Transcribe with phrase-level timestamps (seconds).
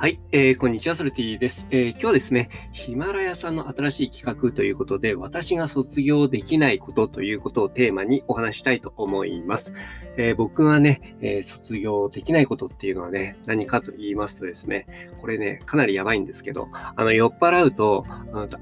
[0.00, 9.74] はい、えー、こんにちは、ソルティです、えー、今日はですね、ヒマラヤさんの新しい企画ということで、私が卒業できないことということをテーマにお話したいと思います。
[10.16, 14.86] えー、僕がね、え卒業できないことっていうのはね、何かと言いますとですね、
[15.18, 18.06] これね、かなりやばいんですけど、あの、酔っ払うと、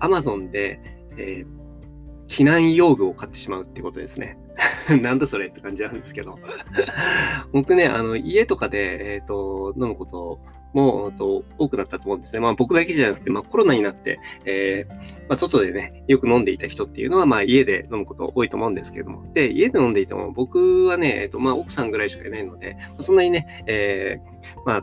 [0.00, 0.80] アマゾンで、
[1.18, 1.44] え
[2.26, 4.38] 避難用具を買ってしまうってことですね。
[5.02, 6.38] なんだそれって感じなんですけど
[7.52, 10.40] 僕ね、あの、家とかで、えっ、ー、と、飲むこと
[10.72, 12.40] もと多くなったと思うんですね。
[12.40, 19.32] まあ僕だけじゃなくて、まあコロナになって、えー、まあ外でね、よく飲んでいた人っていうのは、まあ家で飲むこと多いと思うんですけれども。
[19.32, 24.82] で、家で飲んでいても僕はね、えっ、ー、と、まあ奥さんぐらいしかいないので、そんなにね、えー、まあ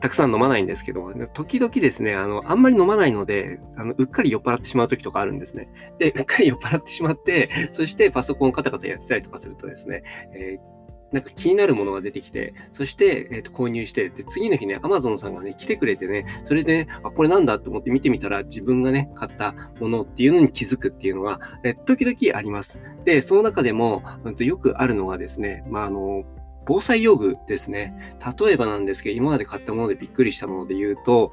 [0.00, 5.68] たくさん飲まないんですけど、時々ですね、あの、あんまり飲まないので、あの、うっかり酔っ払ってしまう時とかあるんですね。
[5.98, 10.80] で、 うっかり酔っ払ってしまって、そしてパソコンをカタカタやってたりとかするとですね、えー
[11.12, 22.80] なんか気になるものが出てきて、そして、えー、と購入して、で、次の日ね、アマゾンさんがね、来てくれてね、それで、あ、これなんだと思って見てみたら、自分がね、買ったものっていうのに気づくっていうのが、え、時々あります。
[23.04, 26.24] で、その中でも、うん、とよくあるのがですね、まあ、あの、
[26.70, 28.16] 防災用具ですね。
[28.40, 31.32] 例えばなんですけど、今まで買ったものでびっくりしたもので言うと、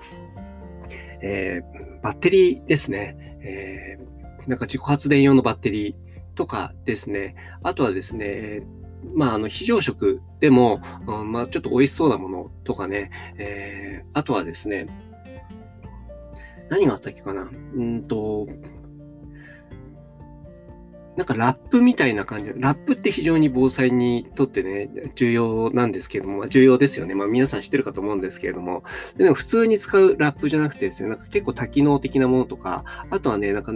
[1.21, 3.37] えー、バッテリーですね。
[3.43, 5.95] えー、なんか自己発電用のバッテリー
[6.33, 7.35] とかですね。
[7.61, 8.63] あとはですね、
[9.13, 14.87] まあ、あの、非常食でも、うん、まあ、ちょっと美味しそうなものとかね、えー、あとはですね、
[16.69, 18.47] 何があったっけかなうんと、
[21.17, 22.53] なんかラップみたいな感じ。
[22.55, 27.15] ラップって非常に防災にとってね、重要なんですけども、重要ですよね。
[27.15, 28.83] まあ皆さん知ってるかと思うんですけれども、
[29.17, 33.73] でも普通に使うラップじゃなくてですね、なんか結構多機能的なものとか、あとはね、なんか、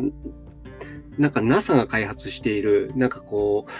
[1.17, 3.71] なんか NASA が開発している、なんかこう、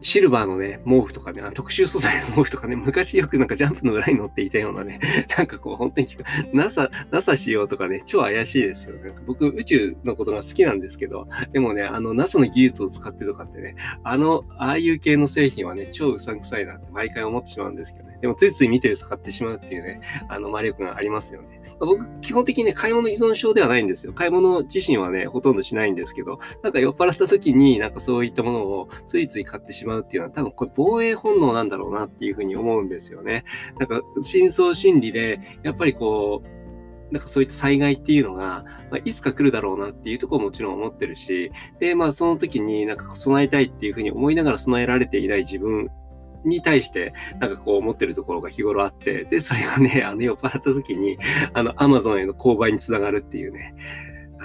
[0.00, 5.00] シルバーのね、毛布とかね、特殊素材の毛布とかね、昔よくなんかジャンプの裏に乗っていたようなね、
[5.36, 6.08] なんかこう本当に
[6.52, 8.96] NASA、NASA 仕様とかね、超怪しいですよ。
[8.96, 18.18] なんか僕宇宙のことが好きなんですけど、でもね、あの NASA の技術を使ってとかってね、あの、ああいう系の製品はね、超うさんくさいなって毎回思ってしまうんですけどね。
[18.20, 21.60] でもついつい見てると買ってしまうっていうね、あの魔力がありますよね。
[21.78, 24.12] 僕、基本的にね、買い物依存症ではないんですよ。
[24.12, 33.44] 買い物自身はね、ほとんどしないんですけど、なんか酔っ払った時になんかそういったものをついつい買ってしまうまうっていうのは多分これ防衛本能なんだろうなっていうふうに思うんですよね。
[33.78, 36.56] なんか深層心理で、やっぱりこう、
[37.12, 45.88] なんかそういった災害っていうのが、まあ、いつか来るだろうなっていうところももちろん思ってるし、で、まあその時になんか備えたいっていうふうに思いながら備えられていない自分
[46.44, 51.18] に対して、なんかこう思ってるところが日頃あって、で、それがね、あの酔っ払った時に、
[51.52, 53.74] あの、アマゾンへの購買につながるっていうね、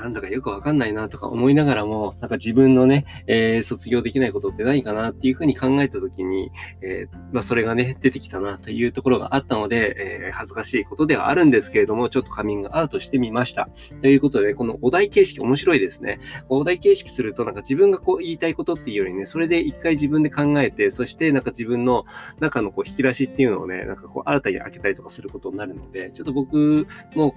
[0.02, 6.52] なんだかよくわかんないなとか思いながらも、なんか自分のね、えー、卒業できないことって何かなっていうふうに考えたときに、
[6.82, 13.70] えー、まあそれがね、出てきたなというところがあったので、えー、恥ずかしいことではあるんですけれども、ちょっとカミングアウトしてみました。
[14.02, 16.20] ということで、このお題形式面白いですね。
[16.50, 22.06] お題形式すると、なんか自分がこう言いたいことっていうよりね、それで一回自分で考えて、そしてなんか自分の
[22.40, 27.36] 中のこう引き出しっていうのをね、なんかこう新たに開けたりとかすることになるので、ちょっと僕も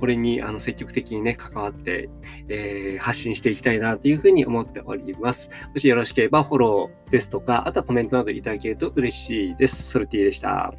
[0.00, 2.08] これにあの積極的にね、関わって、
[2.48, 5.50] えー、発信していきたいなというふうに思っております。
[5.72, 9.90] もしよろしければフォローですとか、あとはコメントなどいただけると嬉しいです。
[9.90, 10.74] ソルティでした。